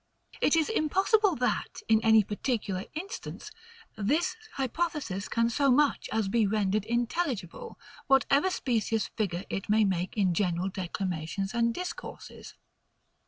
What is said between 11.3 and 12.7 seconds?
and discourses.